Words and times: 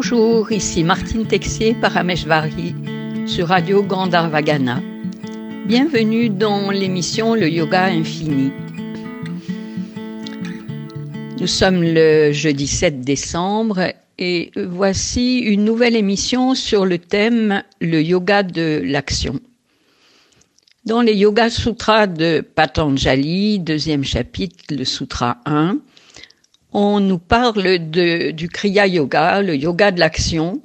Bonjour, 0.00 0.52
ici 0.52 0.84
Martine 0.84 1.26
Texier 1.26 1.74
Parameshvari 1.74 2.72
sur 3.26 3.48
Radio 3.48 3.82
Gandharvagana. 3.82 4.80
Bienvenue 5.66 6.30
dans 6.30 6.70
l'émission 6.70 7.34
Le 7.34 7.48
Yoga 7.48 7.86
Infini. 7.86 8.52
Nous 11.40 11.48
sommes 11.48 11.82
le 11.82 12.30
jeudi 12.30 12.68
7 12.68 13.00
décembre 13.00 13.92
et 14.20 14.52
voici 14.54 15.38
une 15.40 15.64
nouvelle 15.64 15.96
émission 15.96 16.54
sur 16.54 16.86
le 16.86 16.98
thème 16.98 17.64
le 17.80 18.00
yoga 18.00 18.44
de 18.44 18.80
l'action. 18.84 19.40
Dans 20.84 21.00
les 21.02 21.16
Yoga 21.16 21.50
Sutras 21.50 22.06
de 22.06 22.40
Patanjali, 22.40 23.58
deuxième 23.58 24.04
chapitre, 24.04 24.64
le 24.70 24.84
Sutra 24.84 25.38
1, 25.44 25.78
on 26.72 27.00
nous 27.00 27.18
parle 27.18 27.78
du 27.78 28.48
Kriya 28.48 28.86
Yoga, 28.86 29.42
le 29.42 29.56
yoga 29.56 29.90
de 29.90 30.00
l'action, 30.00 30.62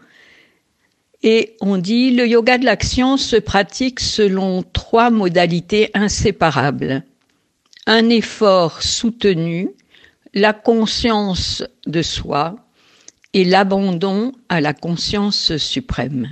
et 1.23 1.55
on 1.61 1.77
dit 1.77 2.11
le 2.11 2.27
yoga 2.27 2.57
de 2.57 2.65
l'action 2.65 3.15
se 3.15 3.37
pratique 3.37 4.01
selon 4.01 4.63
trois 4.63 5.09
modalités 5.09 5.89
inséparables. 5.93 7.03
Un 7.85 8.09
effort 8.09 8.81
soutenu, 8.81 9.69
la 10.33 10.51
conscience 10.51 11.63
de 11.85 12.01
soi 12.01 12.55
et 13.33 13.45
l'abandon 13.45 14.33
à 14.49 14.61
la 14.61 14.73
conscience 14.73 15.55
suprême. 15.57 16.29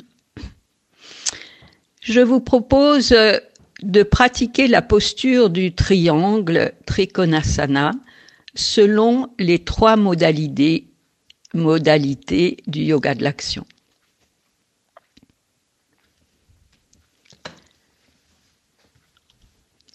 Je 2.01 2.19
vous 2.19 2.41
propose 2.41 3.15
de 3.81 4.03
pratiquer 4.03 4.67
la 4.67 4.81
posture 4.81 5.49
du 5.49 5.73
triangle 5.73 6.73
Trikonasana 6.85 7.91
selon 8.55 9.29
les 9.39 9.59
trois 9.59 9.95
modalités, 9.95 10.87
du 11.53 12.81
yoga 12.83 13.15
de 13.15 13.23
l'action. 13.23 13.65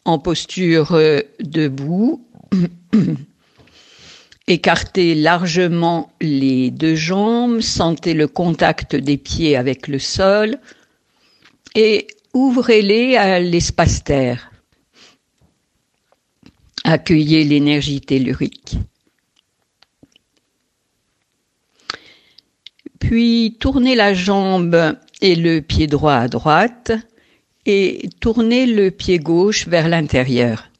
En 0.04 0.18
posture 0.18 0.92
euh, 0.92 1.20
debout, 1.40 2.24
écartez 4.46 5.14
largement 5.14 6.12
les 6.20 6.70
deux 6.70 6.94
jambes, 6.94 7.60
sentez 7.60 8.14
le 8.14 8.28
contact 8.28 8.94
des 8.94 9.16
pieds 9.16 9.56
avec 9.56 9.88
le 9.88 9.98
sol 9.98 10.58
et 11.74 12.06
ouvrez-les 12.34 13.16
à 13.16 13.40
l'espace 13.40 14.04
terre. 14.04 14.50
Accueillez 16.88 17.42
l'énergie 17.42 18.00
tellurique. 18.00 18.76
Puis 23.00 23.56
tournez 23.58 23.96
la 23.96 24.14
jambe 24.14 24.96
et 25.20 25.34
le 25.34 25.62
pied 25.62 25.88
droit 25.88 26.14
à 26.14 26.28
droite 26.28 26.92
et 27.66 28.08
tournez 28.20 28.66
le 28.66 28.92
pied 28.92 29.18
gauche 29.18 29.66
vers 29.66 29.88
l'intérieur. 29.88 30.70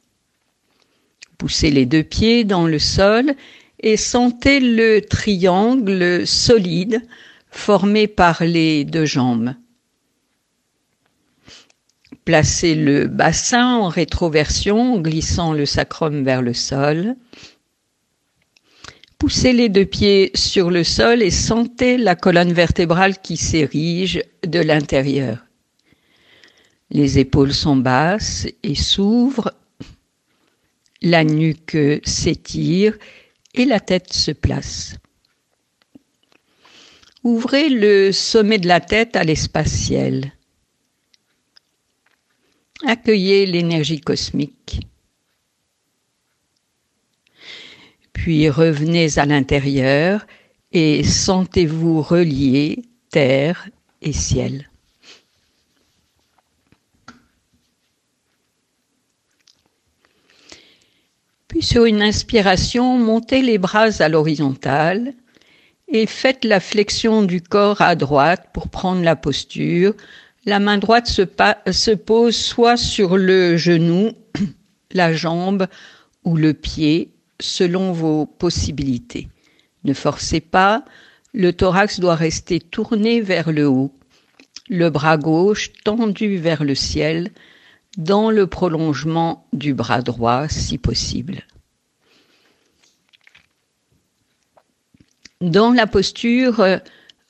Poussez 1.37 1.71
les 1.71 1.85
deux 1.85 2.03
pieds 2.03 2.45
dans 2.45 2.67
le 2.67 2.79
sol 2.79 3.35
et 3.81 3.97
sentez 3.97 4.61
le 4.61 5.01
triangle 5.01 6.25
solide 6.25 7.01
formé 7.51 8.07
par 8.07 8.45
les 8.45 8.85
deux 8.85 9.05
jambes. 9.05 9.55
Placez 12.27 12.75
le 12.75 13.07
bassin 13.07 13.77
en 13.77 13.87
rétroversion 13.87 14.95
en 14.95 14.99
glissant 14.99 15.53
le 15.53 15.65
sacrum 15.65 16.25
vers 16.25 16.41
le 16.41 16.53
sol. 16.53 17.15
Poussez 19.17 19.53
les 19.53 19.69
deux 19.69 19.85
pieds 19.85 20.31
sur 20.35 20.69
le 20.69 20.83
sol 20.83 21.23
et 21.23 21.31
sentez 21.31 21.97
la 21.97 22.17
colonne 22.17 22.51
vertébrale 22.51 23.19
qui 23.19 23.37
s'érige 23.37 24.21
de 24.45 24.59
l'intérieur. 24.59 25.45
Les 26.89 27.17
épaules 27.17 27.53
sont 27.53 27.77
basses 27.77 28.45
et 28.61 28.75
s'ouvrent, 28.75 29.53
la 31.01 31.23
nuque 31.23 31.77
s'étire 32.03 32.97
et 33.53 33.63
la 33.63 33.79
tête 33.79 34.11
se 34.11 34.31
place. 34.31 34.97
Ouvrez 37.23 37.69
le 37.69 38.11
sommet 38.11 38.57
de 38.57 38.67
la 38.67 38.81
tête 38.81 39.15
à 39.15 39.23
l'espace 39.23 39.71
ciel. 39.71 40.33
Accueillez 42.85 43.45
l'énergie 43.45 43.99
cosmique. 43.99 44.81
Puis 48.13 48.49
revenez 48.49 49.17
à 49.17 49.25
l'intérieur 49.25 50.25
et 50.71 51.03
sentez-vous 51.03 52.01
relié 52.01 52.83
terre 53.09 53.69
et 54.01 54.13
ciel. 54.13 54.69
Puis 61.47 61.63
sur 61.63 61.85
une 61.85 62.01
inspiration, 62.01 62.99
montez 62.99 63.41
les 63.41 63.57
bras 63.57 63.89
à 63.99 64.09
l'horizontale 64.09 65.13
et 65.87 66.05
faites 66.05 66.43
la 66.43 66.59
flexion 66.59 67.23
du 67.23 67.41
corps 67.41 67.81
à 67.81 67.95
droite 67.95 68.49
pour 68.53 68.67
prendre 68.69 69.01
la 69.01 69.15
posture 69.15 69.95
la 70.47 70.59
main 70.61 70.77
droite 70.77 71.07
se, 71.07 71.91
pose 71.93 72.35
soit 72.35 72.77
sur 72.77 73.17
le 73.17 73.57
genou, 73.57 74.13
la 74.93 75.11
jambe 75.11 75.67
ou 76.23 76.37
le 76.37 76.53
pied, 76.53 77.11
selon 77.41 77.91
vos 77.91 78.25
possibilités. 78.25 79.27
Ne 79.83 79.93
forcez 79.93 80.39
pas, 80.39 80.85
le 81.33 81.51
thorax 81.51 81.99
doit 81.99 82.15
rester 82.15 82.61
tourné 82.61 83.19
vers 83.19 83.51
le 83.51 83.67
haut, 83.67 83.93
le 84.69 84.89
bras 84.89 85.17
gauche 85.17 85.73
tendu 85.83 86.37
vers 86.37 86.63
le 86.63 86.75
ciel, 86.75 87.31
dans 87.97 88.31
le 88.31 88.47
prolongement 88.47 89.45
du 89.51 89.73
bras 89.73 90.01
droit 90.01 90.47
si 90.47 90.77
possible. 90.77 91.43
Dans 95.41 95.73
la 95.73 95.87
posture, 95.87 96.65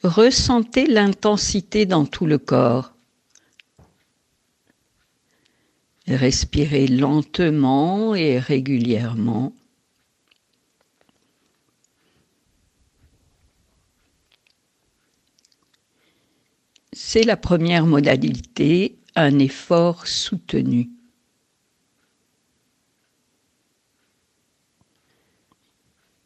ressentez 0.03 0.85
l'intensité 0.85 1.87
dans 1.87 2.05
tout 2.05 2.27
le 2.27 2.37
corps. 2.37 2.93
Respirez 6.07 6.87
lentement 6.87 8.15
et 8.15 8.39
régulièrement. 8.39 9.53
C'est 16.93 17.23
la 17.23 17.35
première 17.35 17.85
modalité, 17.85 18.97
un 19.15 19.37
effort 19.39 20.07
soutenu. 20.07 20.89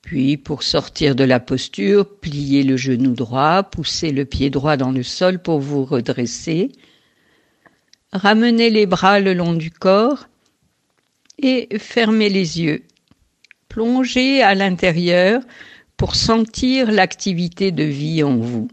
Puis, 0.04 0.38
pour 0.38 0.62
sortir 0.62 1.16
de 1.16 1.24
la 1.24 1.40
posture, 1.40 2.20
pliez 2.20 2.64
le 2.64 2.78
genou 2.78 3.14
droit, 3.14 3.64
poussez 3.64 4.12
le 4.12 4.26
pied 4.26 4.52
droit 4.52 4.78
dans 4.78 4.92
le 4.92 5.04
sol 5.04 5.42
pour 5.42 5.60
vous 5.60 5.86
redresser 5.86 6.72
Ramenez 8.14 8.70
les 8.70 8.86
bras 8.86 9.20
le 9.20 9.34
long 9.34 9.54
du 9.54 9.72
corps 9.72 10.28
et 11.38 11.68
fermez 11.80 12.30
les 12.30 12.62
yeux. 12.62 12.84
Plongez 13.70 14.42
à 14.42 14.54
l'intérieur 14.54 15.42
pour 15.96 16.16
sentir 16.16 16.92
l'activité 16.92 17.72
de 17.72 17.84
vie 17.84 18.24
en 18.24 18.36
vous. 18.38 18.68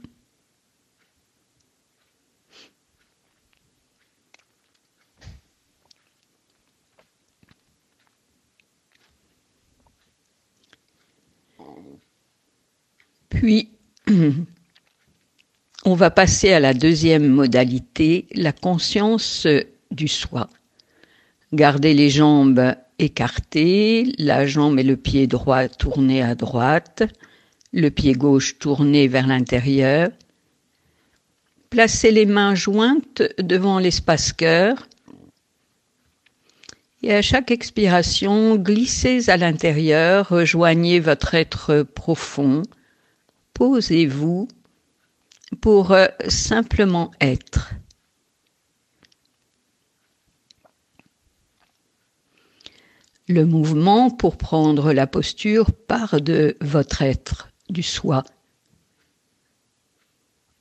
Puis, 13.29 13.71
On 15.85 15.95
va 15.95 16.11
passer 16.11 16.53
à 16.53 16.61
la 16.61 16.75
deuxième 16.75 17.29
modalité, 17.29 18.27
la 18.35 18.53
conscience 18.53 19.47
du 19.91 20.09
soi. 20.09 20.51
Gardez 21.53 21.95
les 21.95 22.11
jambes 22.11 22.75
écartées, 22.99 24.13
la 24.19 24.47
jambe 24.47 24.79
et 24.81 24.83
le 24.83 24.97
pied 24.97 25.27
droit 25.27 25.69
tournés 25.69 26.23
à 26.23 26.35
droite, 26.35 27.05
le 27.73 27.91
pied 27.91 28.13
gauche 28.13 28.59
tourné 28.59 29.07
vers 29.07 29.27
l'intérieur. 29.27 30.11
Placez 31.71 32.11
les 32.11 32.27
mains 32.27 32.55
jointes 32.55 33.23
devant 33.39 33.79
l'espace 33.79 34.33
cœur. 34.33 34.89
Et 37.03 37.15
à 37.15 37.23
chaque 37.23 37.53
expiration, 37.53 38.57
glissez 38.57 39.31
à 39.31 39.37
l'intérieur, 39.37 40.29
rejoignez 40.29 40.99
votre 40.99 41.35
être 41.35 41.83
profond, 41.83 42.63
posez-vous 43.55 44.49
pour 45.61 45.93
euh, 45.93 46.07
simplement 46.29 47.11
être. 47.21 47.73
Le 53.29 53.45
mouvement 53.45 54.11
pour 54.11 54.39
prendre 54.39 54.93
la 54.93 55.07
posture 55.07 55.73
part 55.73 56.21
de 56.21 56.57
votre 56.61 57.03
être, 57.03 57.51
du 57.69 57.83
soi. 57.83 58.25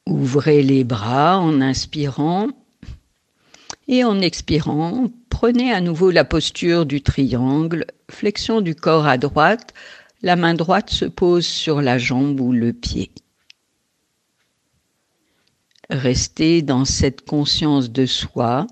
Ouvrez 0.06 0.64
les 0.64 0.84
bras 0.84 1.40
en 1.40 1.62
inspirant 1.62 2.50
et 3.88 4.04
en 4.04 4.20
expirant, 4.20 5.10
prenez 5.30 5.72
à 5.72 5.80
nouveau 5.80 6.12
la 6.12 6.26
posture 6.26 6.86
du 6.86 7.02
triangle, 7.02 7.86
flexion 8.10 8.60
du 8.60 8.76
corps 8.76 9.08
à 9.08 9.18
droite, 9.18 9.74
la 10.22 10.36
main 10.36 10.54
droite 10.54 10.90
se 10.90 11.06
pose 11.06 11.46
sur 11.46 11.82
la 11.82 11.98
jambe 11.98 12.42
ou 12.42 12.52
le 12.52 12.74
pied. 12.74 13.12
Restez 15.90 16.62
dans 16.62 16.86
cette 16.86 17.22
conscience 17.22 17.92
de 17.92 18.06
soi 18.06 18.68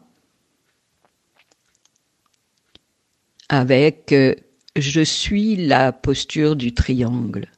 avec 3.48 4.12
euh, 4.12 4.36
je 4.76 5.02
suis 5.02 5.56
la 5.56 5.92
posture 5.92 6.56
du 6.56 6.74
triangle. 6.74 7.50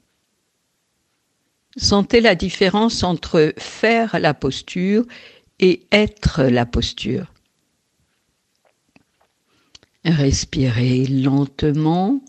Sentez 1.76 2.22
la 2.22 2.36
différence 2.36 3.04
entre 3.04 3.54
faire 3.58 4.20
la 4.20 4.34
posture 4.34 5.06
et 5.60 5.88
être 5.92 6.44
la 6.44 6.66
posture. 6.66 7.34
Respirez 10.04 11.06
lentement 11.06 12.22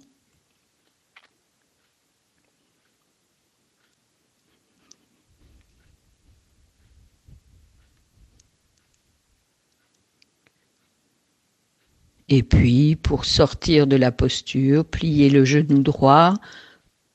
Et 12.29 12.43
puis, 12.43 12.97
pour 12.97 13.25
sortir 13.25 13.87
de 13.87 13.97
la 13.97 14.13
posture, 14.13 14.85
pliez 14.85 15.31
le 15.31 15.45
genou 15.45 15.83
droit, 15.83 16.35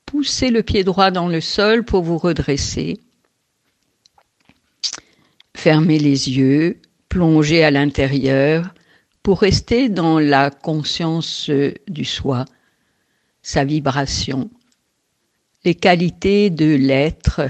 poussez 0.06 0.50
le 0.50 0.62
pied 0.62 0.82
droit 0.82 1.10
dans 1.10 1.28
le 1.28 1.40
sol 1.40 1.84
pour 1.84 2.02
vous 2.02 2.18
redresser. 2.18 3.00
Fermez 5.56 5.98
les 5.98 6.30
yeux, 6.30 6.80
plongez 7.08 7.62
à 7.62 7.70
l'intérieur 7.70 8.74
pour 9.22 9.40
rester 9.40 9.88
dans 9.88 10.18
la 10.18 10.50
conscience 10.50 11.48
du 11.88 12.04
soi, 12.04 12.44
sa 13.40 13.64
vibration, 13.64 14.50
les 15.64 15.76
qualités 15.76 16.50
de 16.50 16.74
l'être, 16.74 17.42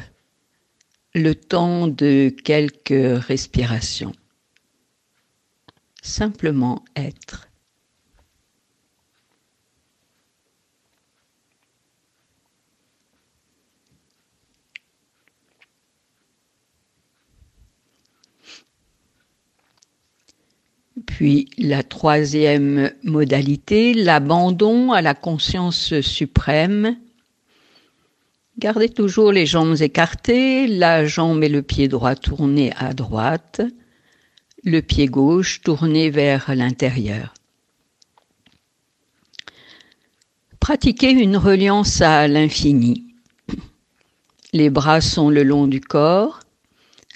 le 1.14 1.34
temps 1.34 1.88
de 1.88 2.28
quelques 2.44 3.24
respirations. 3.26 4.12
Simplement 6.02 6.84
être. 6.94 7.48
Puis 21.16 21.48
la 21.58 21.84
troisième 21.84 22.90
modalité, 23.04 23.94
l'abandon 23.94 24.90
à 24.90 25.00
la 25.00 25.14
conscience 25.14 26.00
suprême. 26.00 26.96
Gardez 28.58 28.88
toujours 28.88 29.30
les 29.30 29.46
jambes 29.46 29.80
écartées, 29.80 30.66
la 30.66 31.06
jambe 31.06 31.44
et 31.44 31.48
le 31.48 31.62
pied 31.62 31.86
droit 31.86 32.16
tournés 32.16 32.72
à 32.76 32.94
droite, 32.94 33.60
le 34.64 34.80
pied 34.80 35.06
gauche 35.06 35.60
tourné 35.60 36.10
vers 36.10 36.52
l'intérieur. 36.52 37.32
Pratiquez 40.58 41.12
une 41.12 41.36
reliance 41.36 42.00
à 42.00 42.26
l'infini. 42.26 43.14
Les 44.52 44.68
bras 44.68 45.00
sont 45.00 45.30
le 45.30 45.44
long 45.44 45.68
du 45.68 45.80
corps. 45.80 46.40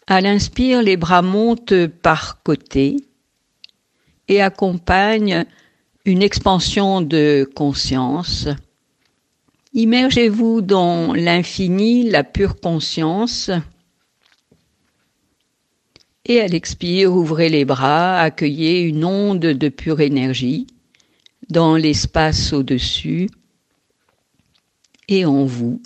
À 0.06 0.20
l'inspire, 0.20 0.82
les 0.82 0.96
bras 0.96 1.22
montent 1.22 1.88
par 1.88 2.44
côté 2.44 3.07
et 4.28 4.40
accompagne 4.40 5.44
une 6.04 6.22
expansion 6.22 7.00
de 7.00 7.48
conscience. 7.54 8.48
Immergez-vous 9.74 10.62
dans 10.62 11.12
l'infini, 11.12 12.08
la 12.08 12.24
pure 12.24 12.60
conscience. 12.60 13.50
Et 16.24 16.40
à 16.40 16.46
l'expire, 16.46 17.12
ouvrez 17.14 17.48
les 17.48 17.64
bras, 17.64 18.20
accueillez 18.20 18.80
une 18.82 19.04
onde 19.04 19.40
de 19.40 19.68
pure 19.68 20.00
énergie 20.00 20.66
dans 21.48 21.76
l'espace 21.76 22.52
au-dessus 22.52 23.28
et 25.08 25.24
en 25.24 25.44
vous, 25.44 25.80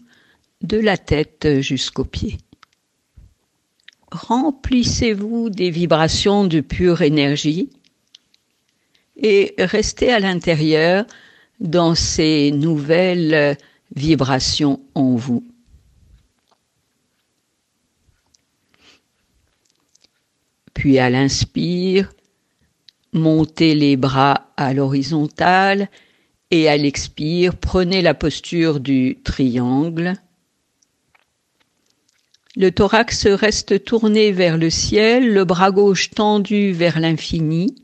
de 0.63 0.79
la 0.79 0.97
tête 0.97 1.61
jusqu'aux 1.61 2.05
pieds. 2.05 2.39
Remplissez-vous 4.11 5.49
des 5.49 5.71
vibrations 5.71 6.45
de 6.45 6.61
pure 6.61 7.03
énergie 7.03 7.71
et 9.23 9.55
restez 9.59 10.13
à 10.13 10.21
l'intérieur 10.21 11.07
dans 11.61 11.95
ces 11.95 12.51
nouvelles 12.51 13.57
vibrations 13.95 14.81
en 14.95 15.15
vous. 15.15 15.45
Puis 20.75 20.99
à 20.99 21.11
l'inspire, 21.11 22.13
montez 23.13 23.75
les 23.75 23.97
bras 23.97 24.53
à 24.57 24.75
l'horizontale 24.75 25.89
et 26.51 26.69
à 26.69 26.77
l'expire, 26.77 27.57
prenez 27.57 28.03
la 28.03 28.15
posture 28.15 28.81
du 28.81 29.19
triangle. 29.23 30.15
Le 32.57 32.71
thorax 32.71 33.27
reste 33.27 33.85
tourné 33.85 34.33
vers 34.33 34.59
le 34.59 34.69
ciel, 34.69 35.33
le 35.33 35.45
bras 35.45 35.71
gauche 35.71 36.11
tendu 36.11 36.73
vers 36.73 37.01
l'infini. 37.01 37.75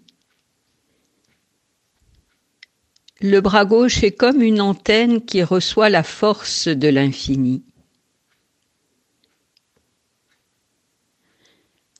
Le 3.20 3.41
bras 3.41 3.65
gauche 3.65 4.05
est 4.05 4.12
comme 4.12 4.43
une 4.43 4.61
antenne 4.61 5.20
qui 5.20 5.43
reçoit 5.43 5.88
la 5.88 6.05
force 6.05 6.69
de 6.69 6.87
l'infini. 6.87 7.65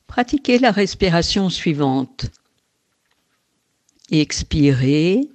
Pratiquez 0.07 0.59
la 0.59 0.71
respiration 0.71 1.49
suivante. 1.49 2.27
Expirez. 4.11 5.29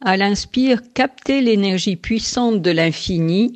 À 0.00 0.16
l'inspire, 0.16 0.80
captez 0.94 1.42
l'énergie 1.42 1.96
puissante 1.96 2.62
de 2.62 2.70
l'infini 2.70 3.54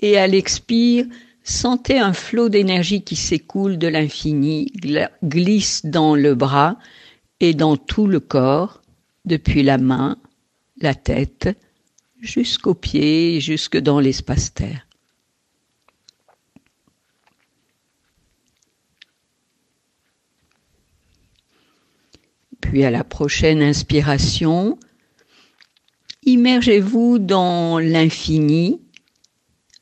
et 0.00 0.18
à 0.18 0.26
l'expire, 0.26 1.06
sentez 1.42 1.98
un 1.98 2.12
flot 2.12 2.50
d'énergie 2.50 3.02
qui 3.02 3.16
s'écoule 3.16 3.78
de 3.78 3.88
l'infini, 3.88 4.70
glisse 5.24 5.86
dans 5.86 6.14
le 6.14 6.34
bras 6.34 6.78
et 7.40 7.54
dans 7.54 7.78
tout 7.78 8.06
le 8.06 8.20
corps, 8.20 8.82
depuis 9.24 9.62
la 9.62 9.78
main 9.78 10.18
la 10.80 10.94
tête 10.94 11.48
jusqu'aux 12.20 12.74
pieds, 12.74 13.40
jusque 13.40 13.76
dans 13.76 14.00
l'espace-terre. 14.00 14.86
Puis 22.60 22.84
à 22.84 22.90
la 22.90 23.04
prochaine 23.04 23.60
inspiration, 23.60 24.78
immergez-vous 26.24 27.18
dans 27.18 27.78
l'infini 27.78 28.80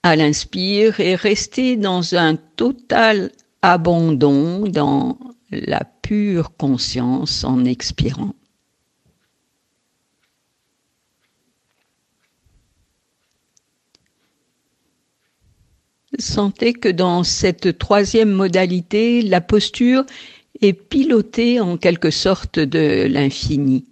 à 0.02 0.16
l'inspire 0.16 0.98
et 0.98 1.14
restez 1.14 1.76
dans 1.76 2.14
un 2.14 2.36
total 2.36 3.30
abandon, 3.62 4.66
dans 4.66 5.18
la 5.50 5.84
pure 5.84 6.56
conscience 6.56 7.44
en 7.44 7.64
expirant. 7.64 8.34
Sentez 16.20 16.74
que 16.74 16.88
dans 16.88 17.24
cette 17.24 17.78
troisième 17.78 18.30
modalité, 18.30 19.22
la 19.22 19.40
posture 19.40 20.04
est 20.60 20.74
pilotée 20.74 21.60
en 21.60 21.76
quelque 21.76 22.10
sorte 22.10 22.58
de 22.58 23.06
l'infini. 23.06 23.86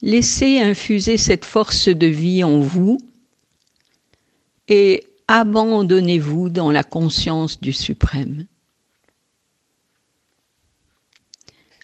Laissez 0.00 0.60
infuser 0.60 1.16
cette 1.16 1.44
force 1.44 1.88
de 1.88 2.06
vie 2.06 2.42
en 2.42 2.60
vous 2.60 2.98
et 4.68 5.04
abandonnez-vous 5.26 6.48
dans 6.48 6.70
la 6.70 6.84
conscience 6.84 7.60
du 7.60 7.72
suprême. 7.72 8.46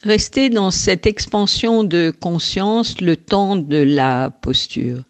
Restez 0.02 0.50
dans 0.50 0.70
cette 0.70 1.06
expansion 1.06 1.82
de 1.82 2.10
conscience 2.10 3.00
le 3.00 3.16
temps 3.16 3.56
de 3.56 3.78
la 3.78 4.30
posture. 4.30 5.02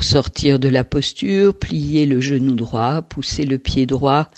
Pour 0.00 0.08
sortir 0.08 0.58
de 0.58 0.70
la 0.70 0.82
posture, 0.82 1.54
pliez 1.54 2.06
le 2.06 2.22
genou 2.22 2.54
droit, 2.54 3.02
poussez 3.02 3.44
le 3.44 3.58
pied 3.58 3.84
droit 3.84 4.30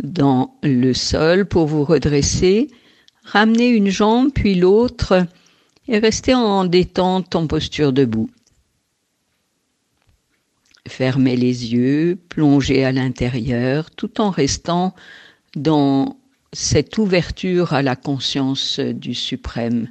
dans 0.00 0.54
le 0.62 0.94
sol 0.94 1.46
pour 1.46 1.66
vous 1.66 1.82
redresser, 1.82 2.68
ramenez 3.24 3.70
une 3.70 3.88
jambe 3.88 4.30
puis 4.32 4.54
l'autre 4.54 5.26
et 5.88 5.98
restez 5.98 6.32
en 6.32 6.64
détente 6.64 7.34
en 7.34 7.48
posture 7.48 7.92
debout. 7.92 8.30
Fermez 10.86 11.34
les 11.34 11.72
yeux, 11.72 12.16
plongez 12.28 12.84
à 12.84 12.92
l'intérieur 12.92 13.90
tout 13.90 14.20
en 14.20 14.30
restant 14.30 14.94
dans 15.56 16.20
cette 16.52 16.98
ouverture 16.98 17.72
à 17.72 17.82
la 17.82 17.96
conscience 17.96 18.78
du 18.78 19.14
suprême. 19.14 19.88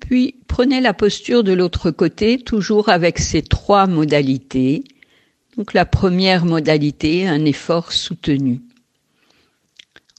Puis 0.00 0.36
prenez 0.48 0.80
la 0.80 0.94
posture 0.94 1.44
de 1.44 1.52
l'autre 1.52 1.90
côté, 1.90 2.38
toujours 2.38 2.88
avec 2.88 3.18
ces 3.18 3.42
trois 3.42 3.86
modalités. 3.86 4.84
Donc 5.56 5.74
la 5.74 5.84
première 5.84 6.44
modalité, 6.44 7.28
un 7.28 7.44
effort 7.44 7.92
soutenu. 7.92 8.60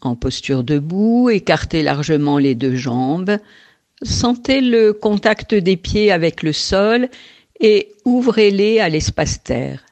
En 0.01 0.15
posture 0.15 0.63
debout, 0.63 1.29
écartez 1.29 1.83
largement 1.83 2.37
les 2.37 2.55
deux 2.55 2.75
jambes, 2.75 3.37
sentez 4.01 4.61
le 4.61 4.93
contact 4.93 5.53
des 5.53 5.77
pieds 5.77 6.11
avec 6.11 6.41
le 6.41 6.53
sol 6.53 7.09
et 7.59 7.91
ouvrez-les 8.05 8.79
à 8.79 8.89
l'espace 8.89 9.43
terre. 9.43 9.85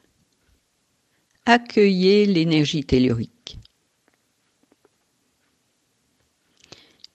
Accueillez 1.46 2.26
l'énergie 2.26 2.84
tellurique. 2.84 3.39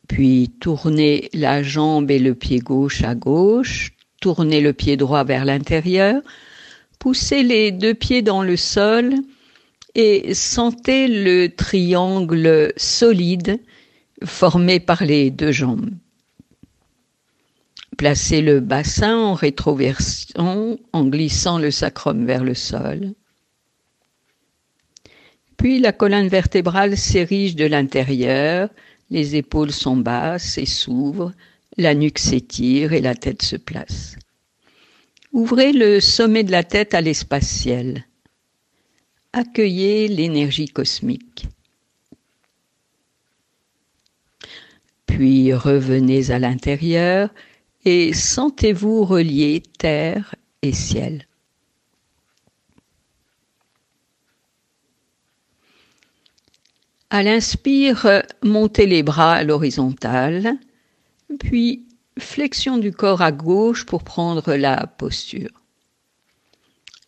Puis 0.08 0.52
tournez 0.60 1.30
la 1.34 1.64
jambe 1.64 2.12
et 2.12 2.20
le 2.20 2.36
pied 2.36 2.60
gauche 2.60 3.04
à 3.04 3.16
gauche, 3.16 3.92
tournez 4.22 4.62
le 4.62 4.74
pied 4.74 4.98
droit 4.98 5.24
vers 5.24 5.46
l'intérieur, 5.46 6.22
poussez 7.00 7.44
les 7.44 7.72
deux 7.72 7.94
pieds 7.94 8.22
dans 8.22 8.44
le 8.44 8.58
sol 8.58 9.14
et 9.96 10.34
sentez 10.34 11.08
le 11.08 11.50
triangle 11.50 12.74
solide 12.78 13.60
formé 14.24 14.80
par 14.80 15.04
les 15.04 15.32
deux 15.32 15.52
jambes. 15.52 15.90
Placez 17.98 18.42
le 18.42 18.60
bassin 18.60 19.18
en 19.18 19.34
rétroversion 19.34 20.80
en 20.92 21.06
glissant 21.06 21.60
le 21.60 21.72
sacrum 21.72 22.26
vers 22.26 22.44
le 22.44 22.54
sol. 22.54 23.14
Puis 25.56 25.80
la 25.80 25.94
colonne 25.94 26.28
vertébrale 26.28 26.98
s'érige 26.98 27.56
de 27.56 27.66
l'intérieur, 27.66 28.70
les 29.10 29.36
épaules 29.36 29.72
sont 29.72 29.98
basses 29.98 30.58
et 30.58 30.66
s'ouvrent, 30.66 31.34
la 31.78 31.94
nuque 31.94 32.20
s'étire 32.20 32.94
et 32.94 33.02
la 33.02 33.16
tête 33.16 33.42
se 33.42 33.56
place. 33.56 34.16
Ouvrez 35.32 35.74
le 35.74 36.00
sommet 36.00 36.44
de 36.44 36.52
la 36.52 36.64
tête 36.64 36.94
à 36.94 37.02
l'espace 37.02 37.48
ciel 37.48 38.06
accueillez 39.36 40.08
l'énergie 40.08 40.70
cosmique. 40.70 41.48
Puis 45.06 45.54
revenez 45.54 46.32
à 46.32 46.40
l'intérieur 46.40 47.30
et 47.84 48.14
sentez-vous 48.14 49.04
relier 49.04 49.62
terre 49.78 50.36
et 50.62 50.72
ciel. 50.72 51.28
À 57.10 57.22
l'inspire, 57.24 58.24
montez 58.44 58.88
les 58.88 59.04
bras 59.04 59.34
à 59.34 59.44
l'horizontale, 59.44 60.58
puis 61.40 61.86
flexion 62.18 62.78
du 62.78 62.92
corps 62.92 63.22
à 63.22 63.32
gauche 63.32 63.86
pour 63.86 64.04
prendre 64.04 64.56
la 64.56 64.88
posture. 64.88 65.62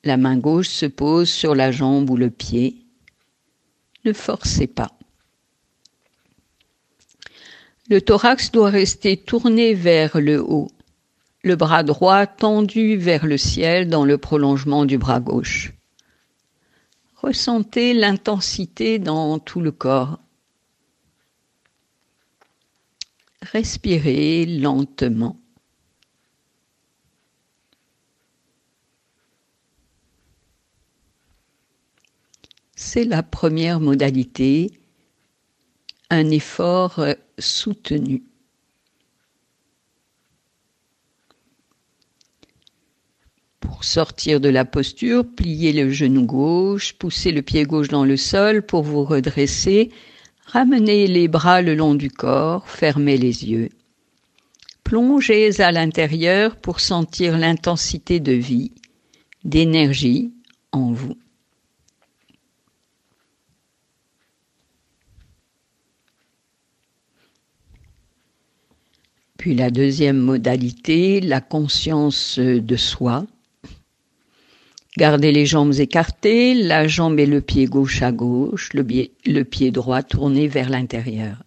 La 0.03 0.17
main 0.17 0.37
gauche 0.37 0.69
se 0.69 0.85
pose 0.85 1.29
sur 1.29 1.55
la 1.55 1.71
jambe 1.71 2.09
ou 2.09 2.15
le 2.15 2.29
pied. 2.29 2.85
Ne 4.05 4.13
forcez 4.13 4.67
pas. 4.67 4.91
Le 7.89 8.01
thorax 8.01 8.51
doit 8.51 8.69
rester 8.69 9.17
tourné 9.17 9.73
vers 9.73 10.19
le 10.19 10.41
haut, 10.41 10.69
le 11.41 11.55
bras 11.55 11.83
droit 11.83 12.27
tendu 12.27 12.97
vers 12.97 13.25
le 13.25 13.37
ciel 13.37 13.87
dans 13.87 14.05
le 14.05 14.17
prolongement 14.17 14.85
du 14.85 14.97
bras 14.97 15.21
gauche. 15.21 15.73
Ressentez 17.17 17.93
l'intensité 17.93 18.99
dans 18.99 19.39
tout 19.39 19.59
le 19.59 19.71
corps. 19.71 20.19
Respirez 23.41 24.45
lentement. 24.45 25.39
C'est 32.75 33.05
la 33.05 33.23
première 33.23 33.79
modalité, 33.79 34.79
un 36.11 36.29
effort 36.29 37.03
soutenu. 37.39 38.23
Pour 43.67 43.83
sortir 43.83 44.39
de 44.39 44.47
la 44.47 44.63
posture, 44.63 45.25
pliez 45.35 45.73
le 45.73 45.91
genou 45.91 46.25
gauche, 46.25 46.93
poussez 46.93 47.33
le 47.33 47.41
pied 47.41 47.65
gauche 47.65 47.89
dans 47.89 48.05
le 48.05 48.15
sol 48.15 48.65
pour 48.65 48.81
vous 48.81 49.03
redresser, 49.03 49.91
ramenez 50.45 51.05
les 51.05 51.27
bras 51.27 51.61
le 51.61 51.75
long 51.75 51.93
du 51.93 52.09
corps, 52.09 52.69
fermez 52.69 53.17
les 53.17 53.45
yeux. 53.45 53.67
Plongez 54.85 55.59
à 55.59 55.73
l'intérieur 55.73 56.55
pour 56.55 56.79
sentir 56.79 57.37
l'intensité 57.37 58.21
de 58.21 58.31
vie, 58.31 58.71
d'énergie 59.43 60.31
en 60.71 60.93
vous. 60.93 61.17
Puis 69.37 69.55
la 69.55 69.69
deuxième 69.69 70.19
modalité, 70.19 71.19
la 71.19 71.41
conscience 71.41 72.39
de 72.39 72.75
soi. 72.77 73.27
Gardez 74.97 75.31
les 75.31 75.45
jambes 75.45 75.75
écartées, 75.75 76.55
la 76.55 76.87
jambe 76.87 77.19
et 77.19 77.27
le 77.27 77.39
pied 77.39 77.65
gauche 77.65 78.01
à 78.01 78.11
gauche, 78.11 78.71
le 78.73 79.43
pied, 79.43 79.69
droit 79.69 80.01
tourné 80.01 80.47
vers 80.47 80.71
l'intérieur. 80.71 81.43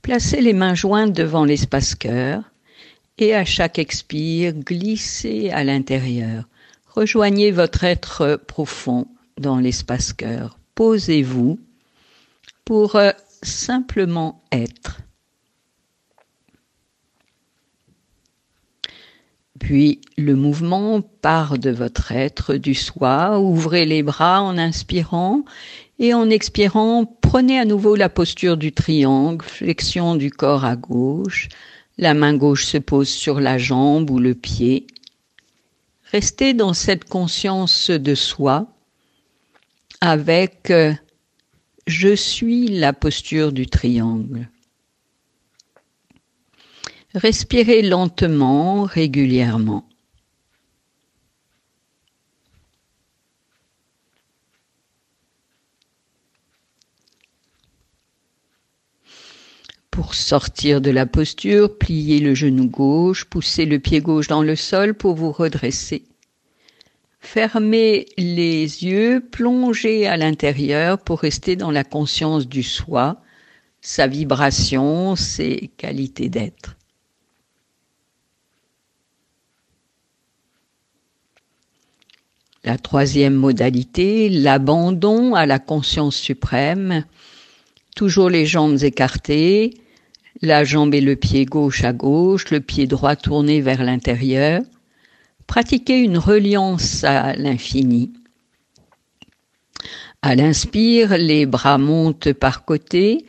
Placez 0.00 0.40
les 0.40 0.52
mains 0.52 0.76
jointes 0.76 1.12
devant 1.12 1.44
l'espace 1.44 1.96
cœur 1.96 2.44
et 3.18 3.34
à 3.34 3.44
chaque 3.44 3.80
expire, 3.80 4.52
glissez 4.52 5.50
à 5.50 5.64
l'intérieur. 5.64 6.44
Rejoignez 6.86 7.50
votre 7.50 7.82
être 7.82 8.40
profond 8.46 9.08
dans 9.36 9.58
l'espace 9.58 10.12
cœur. 10.12 10.56
Posez-vous 10.76 11.58
pour 12.64 12.94
euh, 12.94 13.10
simplement 13.42 14.40
être. 14.52 14.99
Puis 19.60 20.00
le 20.18 20.34
mouvement 20.34 21.00
part 21.00 21.58
de 21.58 21.70
votre 21.70 22.10
être, 22.10 22.56
du 22.56 22.74
soi. 22.74 23.38
Ouvrez 23.38 23.84
les 23.84 24.02
bras 24.02 24.42
en 24.42 24.58
inspirant 24.58 25.44
et 26.00 26.12
en 26.14 26.28
expirant, 26.28 27.04
prenez 27.20 27.60
à 27.60 27.64
nouveau 27.64 27.94
la 27.94 28.08
posture 28.08 28.56
du 28.56 28.72
triangle, 28.72 29.44
flexion 29.44 30.16
du 30.16 30.32
corps 30.32 30.64
à 30.64 30.74
gauche. 30.74 31.48
La 31.98 32.14
main 32.14 32.34
gauche 32.34 32.64
se 32.64 32.78
pose 32.78 33.08
sur 33.08 33.38
la 33.38 33.58
jambe 33.58 34.10
ou 34.10 34.18
le 34.18 34.34
pied. 34.34 34.86
Restez 36.10 36.54
dans 36.54 36.72
cette 36.72 37.04
conscience 37.04 37.90
de 37.90 38.14
soi 38.14 38.66
avec 40.00 40.70
euh, 40.70 40.94
je 41.86 42.16
suis 42.16 42.66
la 42.68 42.94
posture 42.94 43.52
du 43.52 43.66
triangle. 43.66 44.48
Respirez 47.14 47.82
lentement, 47.82 48.84
régulièrement. 48.84 49.84
Pour 59.90 60.14
sortir 60.14 60.80
de 60.80 60.90
la 60.92 61.04
posture, 61.04 61.76
pliez 61.76 62.20
le 62.20 62.36
genou 62.36 62.68
gauche, 62.68 63.24
poussez 63.24 63.66
le 63.66 63.80
pied 63.80 64.00
gauche 64.00 64.28
dans 64.28 64.44
le 64.44 64.54
sol 64.54 64.94
pour 64.94 65.16
vous 65.16 65.32
redresser. 65.32 66.04
Fermez 67.18 68.06
les 68.18 68.84
yeux, 68.84 69.20
plongez 69.32 70.06
à 70.06 70.16
l'intérieur 70.16 70.98
pour 70.98 71.18
rester 71.18 71.56
dans 71.56 71.72
la 71.72 71.82
conscience 71.82 72.46
du 72.46 72.62
soi, 72.62 73.20
sa 73.80 74.06
vibration, 74.06 75.16
ses 75.16 75.72
qualités 75.76 76.28
d'être. 76.28 76.76
La 82.62 82.76
troisième 82.76 83.34
modalité, 83.34 84.28
l'abandon 84.28 85.34
à 85.34 85.46
la 85.46 85.58
conscience 85.58 86.16
suprême, 86.16 87.04
toujours 87.96 88.28
les 88.28 88.44
jambes 88.44 88.82
écartées, 88.82 89.74
la 90.42 90.62
jambe 90.64 90.94
et 90.94 91.00
le 91.00 91.16
pied 91.16 91.46
gauche 91.46 91.84
à 91.84 91.94
gauche, 91.94 92.50
le 92.50 92.60
pied 92.60 92.86
droit 92.86 93.16
tourné 93.16 93.62
vers 93.62 93.82
l'intérieur. 93.82 94.60
Pratiquez 95.46 96.00
une 96.00 96.18
reliance 96.18 97.02
à 97.02 97.34
l'infini. 97.34 98.12
À 100.20 100.34
l'inspire, 100.34 101.16
les 101.16 101.46
bras 101.46 101.78
montent 101.78 102.34
par 102.34 102.66
côté. 102.66 103.24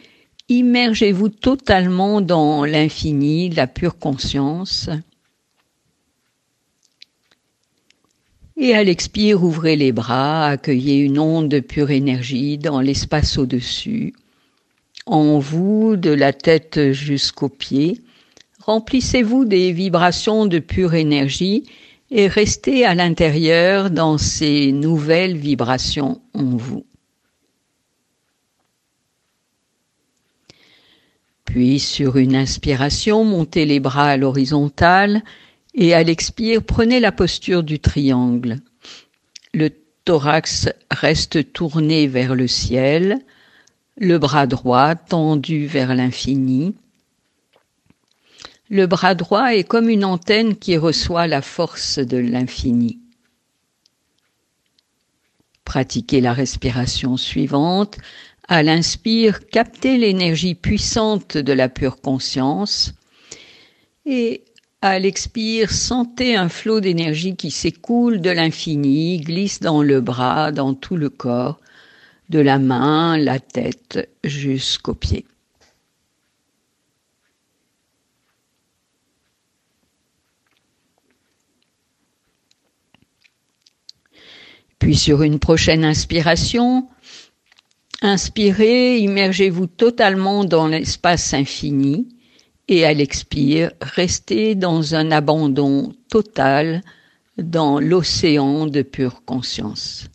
Immergez-vous 0.50 1.30
totalement 1.30 2.20
dans 2.20 2.66
l'infini, 2.66 3.50
la 3.50 3.66
pure 3.66 3.98
conscience. 3.98 4.90
Et 8.64 8.76
à 8.76 8.84
l'expire, 8.84 9.44
ouvrez 9.44 9.76
les 9.76 9.92
bras, 9.92 10.46
accueillez 10.46 11.00
une 11.00 11.18
onde 11.18 11.50
de 11.50 11.60
pure 11.60 11.90
énergie 11.90 12.60
dans 12.60 12.80
l'espace 12.80 13.40
au-dessus. 13.40 14.14
En 15.08 15.40
vous, 15.40 15.96
de 15.96 16.12
la 16.12 16.32
tête 16.32 16.92
jusqu'aux 16.92 17.50
pieds, 17.50 18.02
remplissez-vous 18.60 19.46
des 19.46 19.72
vibrations 19.72 20.46
de 20.46 20.60
pure 20.60 20.94
énergie 20.94 21.64
et 22.12 22.28
restez 22.28 22.86
à 22.86 22.94
l'intérieur 22.94 23.90
dans 23.90 24.20
ces 24.20 24.72
nouvelles 24.72 25.38
vibrations 25.38 26.22
en 26.36 26.56
vous. 26.56 26.86
Puis 31.46 31.80
sur 31.80 32.18
une 32.18 32.36
inspiration, 32.36 33.26
montez 33.26 33.66
les 33.66 33.80
bras 33.80 34.10
à 34.10 34.18
l'horizontale 34.18 35.24
et 35.74 35.94
à 35.94 36.04
l'expire, 36.04 36.64
prenez 36.64 37.00
la 37.00 37.12
posture 37.12 37.64
du 37.64 37.80
triangle. 37.80 38.58
Le 39.54 39.70
thorax 40.06 40.70
reste 40.90 41.54
tourné 41.54 42.08
vers 42.08 42.36
le 42.36 42.48
ciel, 42.48 43.20
le 43.98 44.18
bras 44.18 44.48
droit 44.48 44.96
tendu 44.96 45.68
vers 45.68 45.94
l'infini, 45.94 46.76
le 48.72 48.88
bras 48.88 49.16
droit 49.16 49.54
est 49.54 49.66
comme 49.66 49.90
une 49.90 50.06
antenne 50.06 50.56
qui 50.56 50.78
reçoit 50.78 51.28
la 51.28 51.42
force 51.42 52.00
de 52.00 52.16
l'infini. 52.16 53.00
Pratiquez 55.66 56.22
la 56.22 56.32
respiration 56.32 57.18
suivante. 57.18 57.98
À 58.48 58.64
l'inspire, 58.64 59.46
captez 59.50 59.98
l'énergie 59.98 60.56
puissante 60.56 61.36
de 61.36 61.52
la 61.52 61.68
pure 61.68 62.00
conscience 62.00 62.94
et 64.06 64.46
à 64.82 64.98
l'expire, 64.98 65.72
sentez 65.72 66.36
un 66.36 66.50
flot 66.50 66.80
d'énergie 66.80 67.36
qui 67.36 67.52
s'écoule 67.52 68.20
de 68.20 68.32
l'infini, 68.32 69.20
glisse 69.20 69.60
dans 69.60 69.84
le 69.84 70.02
bras, 70.02 70.52
dans 70.52 70.74
tout 70.74 70.96
le 70.96 71.10
corps, 71.10 71.60
de 72.30 72.40
la 72.40 72.58
main, 72.58 73.18
la 73.18 73.40
tête 73.40 74.10
jusqu'aux 74.24 74.96
pieds. 74.96 75.26
Puis 84.80 84.96
sur 84.96 85.22
une 85.22 85.38
prochaine 85.38 85.86
inspiration, 85.86 86.88
inspirez, 88.02 88.98
immergez-vous 88.98 89.68
totalement 89.68 90.44
dans 90.44 90.66
l'espace 90.66 91.36
infini 91.36 92.08
et 92.72 92.86
à 92.86 92.94
l'expire, 92.94 93.74
restez 93.82 94.56
dans 94.56 94.96
un 94.96 95.12
abandon 95.12 95.94
total 96.10 96.82
dans 97.38 97.82
l'océan 97.82 98.66
de 98.66 98.82
pure 98.82 99.26
conscience. 99.26 100.06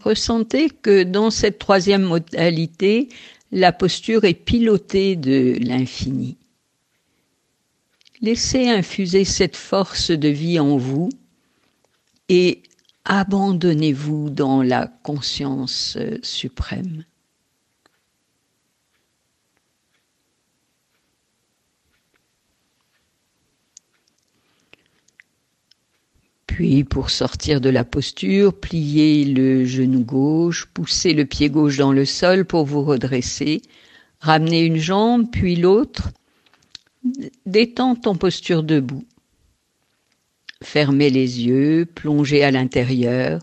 Ressentez 0.00 0.68
que 0.68 1.02
dans 1.02 1.30
cette 1.30 1.58
troisième 1.58 2.02
modalité, 2.02 3.08
la 3.52 3.72
posture 3.72 4.24
est 4.24 4.34
pilotée 4.34 5.16
de 5.16 5.56
l'infini. 5.60 6.36
Laissez 8.20 8.68
infuser 8.68 9.24
cette 9.24 9.56
force 9.56 10.10
de 10.10 10.28
vie 10.28 10.60
en 10.60 10.76
vous 10.76 11.08
et 12.28 12.62
abandonnez-vous 13.06 14.28
dans 14.28 14.62
la 14.62 14.88
conscience 15.02 15.96
suprême. 16.22 17.04
Puis, 26.60 26.84
pour 26.84 27.08
sortir 27.08 27.62
de 27.62 27.70
la 27.70 27.84
posture, 27.84 28.52
pliez 28.52 29.24
le 29.24 29.64
genou 29.64 30.04
gauche, 30.04 30.66
poussez 30.74 31.14
le 31.14 31.24
pied 31.24 31.48
gauche 31.48 31.78
dans 31.78 31.90
le 31.90 32.04
sol 32.04 32.44
pour 32.44 32.66
vous 32.66 32.82
redresser, 32.82 33.62
ramenez 34.18 34.66
une 34.66 34.76
jambe, 34.76 35.30
puis 35.32 35.56
l'autre, 35.56 36.10
Détends 37.46 37.96
ton 37.96 38.14
posture 38.14 38.62
debout. 38.62 39.06
Fermez 40.62 41.08
les 41.08 41.46
yeux, 41.46 41.86
plongez 41.86 42.44
à 42.44 42.50
l'intérieur, 42.50 43.40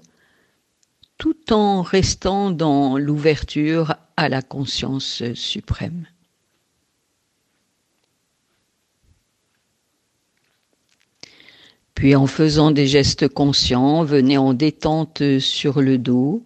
tout 1.17 1.51
en 1.51 1.81
restant 1.81 2.51
dans 2.51 2.99
l'ouverture 2.99 3.95
à 4.15 4.29
la 4.29 4.43
conscience 4.43 5.23
suprême. 5.33 6.05
Puis 11.97 12.15
en 12.15 12.27
faisant 12.27 12.69
des 12.69 12.85
gestes 12.85 13.27
conscients, 13.27 14.03
venez 14.03 14.37
en 14.37 14.53
détente 14.53 15.39
sur 15.39 15.81
le 15.81 15.97
dos, 15.97 16.45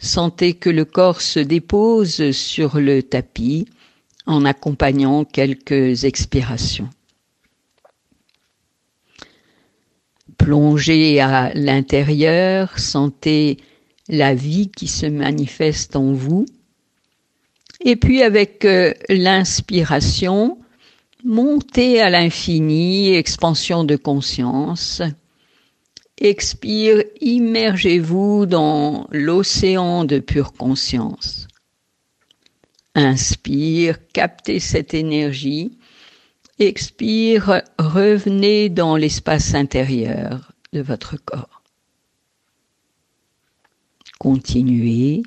sentez 0.00 0.54
que 0.54 0.68
le 0.68 0.84
corps 0.84 1.20
se 1.20 1.38
dépose 1.38 2.32
sur 2.32 2.80
le 2.80 3.00
tapis, 3.00 3.68
en 4.26 4.44
accompagnant 4.44 5.24
quelques 5.24 6.02
expirations. 6.02 6.90
Plongez 10.38 11.20
à 11.20 11.52
l'intérieur, 11.54 12.76
sentez 12.80 13.58
la 14.08 14.34
vie 14.34 14.72
qui 14.72 14.88
se 14.88 15.06
manifeste 15.06 15.94
en 15.94 16.10
vous. 16.10 16.46
Et 17.84 17.94
puis 17.94 18.22
avec 18.22 18.64
euh, 18.64 18.92
l'inspiration, 19.08 20.58
montez 21.24 22.00
à 22.00 22.10
l'infini, 22.10 23.14
expansion 23.14 23.84
de 23.84 23.96
conscience. 23.96 25.02
Expire, 26.18 27.02
immergez-vous 27.20 28.46
dans 28.46 29.08
l'océan 29.10 30.04
de 30.04 30.18
pure 30.18 30.52
conscience. 30.52 31.48
Inspire, 32.94 33.98
captez 34.12 34.60
cette 34.60 34.94
énergie. 34.94 35.78
Expire, 36.58 37.62
revenez 37.78 38.68
dans 38.68 38.96
l'espace 38.96 39.54
intérieur 39.54 40.52
de 40.72 40.82
votre 40.82 41.16
corps. 41.16 41.62
Continuez. 44.18 45.22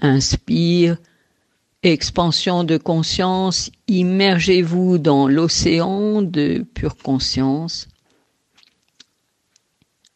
Inspire, 0.00 0.98
expansion 1.82 2.64
de 2.64 2.76
conscience, 2.76 3.70
immergez-vous 3.86 4.98
dans 4.98 5.28
l'océan 5.28 6.22
de 6.22 6.64
pure 6.74 6.96
conscience 6.96 7.88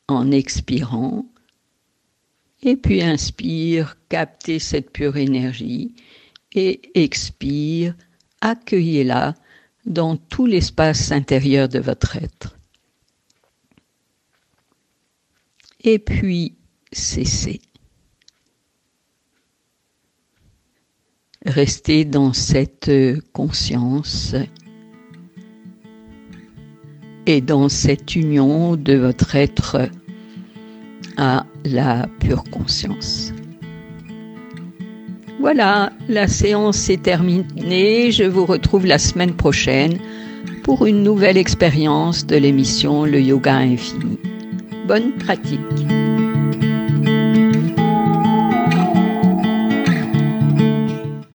en 0.09 0.31
expirant. 0.31 1.27
Et 2.63 2.77
puis 2.77 3.03
inspire, 3.03 3.97
captez 4.09 4.59
cette 4.59 4.91
pure 4.91 5.17
énergie 5.17 5.95
et 6.53 6.81
expire, 6.95 7.97
accueillez-la 8.41 9.35
dans 9.85 10.17
tout 10.17 10.47
l'espace 10.47 11.11
intérieur 11.11 11.69
de 11.69 11.81
votre 11.81 12.17
être. 12.17 12.57
Et 15.83 15.99
puis, 15.99 16.55
cessez. 16.93 17.61
Restez 21.47 22.05
dans 22.05 22.33
cette 22.33 22.91
conscience 23.33 24.35
et 27.27 27.41
dans 27.41 27.69
cette 27.69 28.15
union 28.15 28.77
de 28.77 28.95
votre 28.95 29.35
être 29.35 29.89
à 31.17 31.47
la 31.65 32.07
pure 32.21 32.45
conscience. 32.45 33.33
Voilà, 35.41 35.93
la 36.09 36.29
séance 36.29 36.89
est 36.89 37.03
terminée. 37.03 38.13
Je 38.13 38.25
vous 38.25 38.47
retrouve 38.47 38.87
la 38.87 38.99
semaine 38.99 39.35
prochaine 39.35 39.99
pour 40.63 40.87
une 40.87 41.03
nouvelle 41.03 41.37
expérience 41.37 42.27
de 42.27 42.37
l'émission 42.37 43.05
Le 43.05 43.21
Yoga 43.21 43.57
Infini. 43.57 44.19
Bonne 44.87 45.13
pratique. 45.13 45.59